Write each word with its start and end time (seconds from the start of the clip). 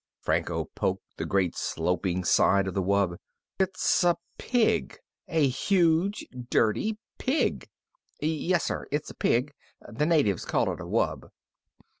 Franco 0.19 0.65
poked 0.65 1.05
the 1.17 1.27
great 1.27 1.55
sloping 1.55 2.23
side 2.23 2.65
of 2.67 2.73
the 2.73 2.81
wub. 2.81 3.17
"It's 3.59 4.03
a 4.03 4.17
pig! 4.39 4.97
A 5.27 5.47
huge 5.47 6.25
dirty 6.49 6.97
pig!" 7.19 7.69
"Yes 8.19 8.63
sir, 8.63 8.87
it's 8.89 9.11
a 9.11 9.15
pig. 9.15 9.53
The 9.87 10.07
natives 10.07 10.43
call 10.43 10.73
it 10.73 10.81
a 10.81 10.85
wub." 10.87 11.29